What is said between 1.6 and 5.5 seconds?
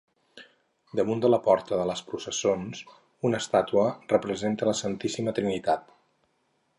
de les processons, una estàtua representa la Santíssima